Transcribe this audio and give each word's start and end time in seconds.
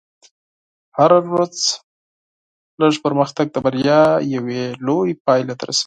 هره 0.97 1.19
ورځ 1.33 1.55
لږ 2.81 2.93
پرمختګ 3.05 3.45
د 3.51 3.57
بریا 3.65 4.03
یوې 4.35 4.63
لوېې 4.85 5.19
پایلې 5.25 5.53
ته 5.59 5.63
رسوي. 5.69 5.79